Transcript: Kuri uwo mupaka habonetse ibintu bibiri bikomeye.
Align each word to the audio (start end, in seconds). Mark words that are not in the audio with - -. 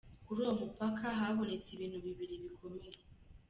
Kuri 0.25 0.39
uwo 0.43 0.53
mupaka 0.61 1.05
habonetse 1.19 1.69
ibintu 1.73 1.97
bibiri 2.05 2.35
bikomeye. 2.43 2.99